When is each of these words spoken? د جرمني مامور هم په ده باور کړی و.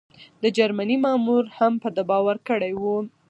د 0.43 0.45
جرمني 0.57 0.97
مامور 1.05 1.43
هم 1.57 1.73
په 1.83 1.89
ده 1.95 2.03
باور 2.09 2.37
کړی 2.49 2.73
و. 2.81 2.83